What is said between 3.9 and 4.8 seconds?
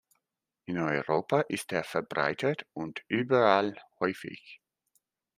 häufig.